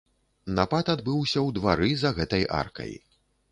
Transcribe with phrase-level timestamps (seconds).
[0.59, 2.93] Напад адбыўся ў двары за гэтай аркай.